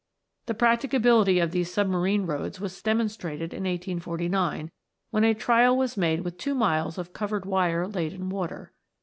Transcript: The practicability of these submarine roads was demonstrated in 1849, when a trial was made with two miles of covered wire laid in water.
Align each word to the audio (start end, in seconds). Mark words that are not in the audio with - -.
The 0.47 0.55
practicability 0.55 1.37
of 1.37 1.51
these 1.51 1.71
submarine 1.71 2.25
roads 2.25 2.59
was 2.59 2.81
demonstrated 2.81 3.53
in 3.53 3.65
1849, 3.65 4.71
when 5.11 5.23
a 5.23 5.35
trial 5.35 5.77
was 5.77 5.95
made 5.95 6.21
with 6.21 6.39
two 6.39 6.55
miles 6.55 6.97
of 6.97 7.13
covered 7.13 7.45
wire 7.45 7.87
laid 7.87 8.13
in 8.13 8.29
water. 8.29 8.73